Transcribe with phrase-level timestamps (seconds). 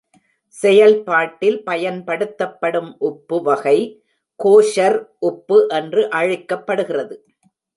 [0.55, 3.77] செயல்பாட்டில் பயன்படுத்தப்படும் உப்பு வகை
[4.39, 7.17] கோஷர் உப்பு என்று அழைக்கப்படுகிறது.